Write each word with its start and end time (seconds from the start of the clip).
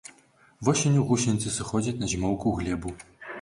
Восенню 0.69 1.03
гусеніцы 1.09 1.53
сыходзяць 1.57 1.95
на 2.01 2.11
зімоўку 2.15 2.45
ў 2.55 2.63
глебу. 2.63 2.97